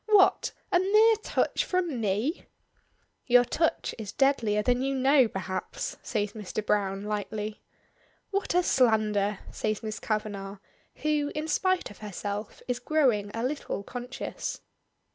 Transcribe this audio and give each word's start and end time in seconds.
What! 0.07 0.51
A 0.71 0.79
mere 0.79 1.15
touch 1.17 1.63
from 1.63 2.01
me!" 2.01 2.47
"Your 3.27 3.45
touch 3.45 3.93
is 3.99 4.11
deadlier 4.11 4.63
than 4.63 4.81
you 4.81 4.95
know, 4.95 5.27
perhaps," 5.27 5.95
says 6.01 6.33
Mr. 6.33 6.65
Browne, 6.65 7.03
lightly. 7.03 7.61
"What 8.31 8.55
a 8.55 8.63
slander!" 8.63 9.37
says 9.51 9.83
Miss 9.83 9.99
Kavanagh, 9.99 10.57
who, 11.03 11.31
in 11.35 11.47
spite 11.47 11.91
of 11.91 11.99
herself, 11.99 12.63
is 12.67 12.79
growing 12.79 13.29
a 13.35 13.43
little 13.43 13.83
conscious. 13.83 14.61